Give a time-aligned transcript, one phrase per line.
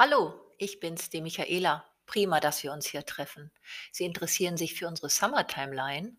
[0.00, 1.84] Hallo, ich bin's, die Michaela.
[2.06, 3.50] Prima, dass wir uns hier treffen.
[3.90, 6.16] Sie interessieren sich für unsere Summer Timeline?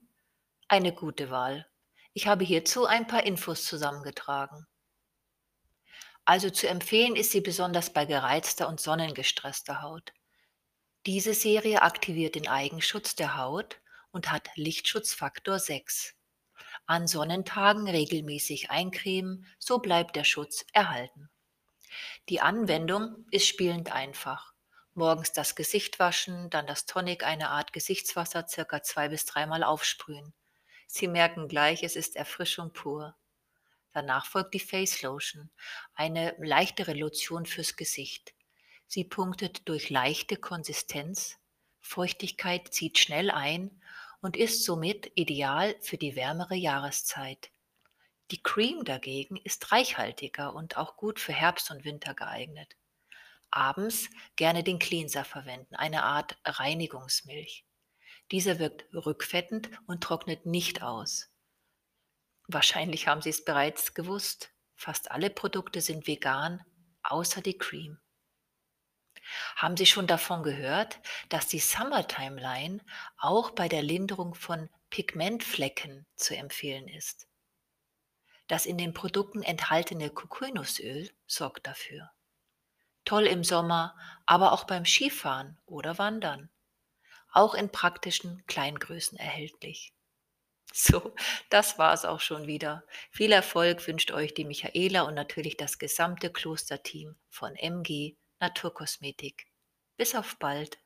[0.67, 1.65] Eine gute Wahl.
[2.11, 4.67] Ich habe hierzu ein paar Infos zusammengetragen.
[6.25, 10.11] Also zu empfehlen ist sie besonders bei gereizter und sonnengestresster Haut.
[11.05, 13.79] Diese Serie aktiviert den Eigenschutz der Haut
[14.11, 16.15] und hat Lichtschutzfaktor 6.
[16.85, 21.29] An Sonnentagen regelmäßig eincremen, so bleibt der Schutz erhalten.
[22.29, 24.53] Die Anwendung ist spielend einfach.
[24.93, 30.33] Morgens das Gesicht waschen, dann das Tonic, eine Art Gesichtswasser, circa zwei bis dreimal aufsprühen.
[30.87, 33.15] Sie merken gleich, es ist Erfrischung pur.
[33.91, 35.49] Danach folgt die Face Lotion,
[35.93, 38.33] eine leichtere Lotion fürs Gesicht.
[38.87, 41.37] Sie punktet durch leichte Konsistenz,
[41.79, 43.81] Feuchtigkeit zieht schnell ein
[44.21, 47.51] und ist somit ideal für die wärmere Jahreszeit.
[48.31, 52.75] Die Cream dagegen ist reichhaltiger und auch gut für Herbst und Winter geeignet.
[53.49, 57.65] Abends gerne den Cleanser verwenden, eine Art Reinigungsmilch.
[58.31, 61.29] Dieser wirkt rückfettend und trocknet nicht aus.
[62.47, 64.51] Wahrscheinlich haben Sie es bereits gewusst.
[64.75, 66.63] Fast alle Produkte sind vegan,
[67.01, 67.99] außer die Cream.
[69.55, 72.85] Haben Sie schon davon gehört, dass die Summertime Line
[73.17, 77.28] auch bei der Linderung von Pigmentflecken zu empfehlen ist?
[78.49, 82.09] Das in den Produkten enthaltene Kokosnussöl sorgt dafür.
[83.05, 86.49] Toll im Sommer, aber auch beim Skifahren oder Wandern.
[87.31, 89.93] Auch in praktischen Kleingrößen erhältlich.
[90.71, 91.15] So,
[91.49, 92.83] das war's auch schon wieder.
[93.09, 99.47] Viel Erfolg wünscht euch die Michaela und natürlich das gesamte Klosterteam von MG Naturkosmetik.
[99.97, 100.77] Bis auf bald.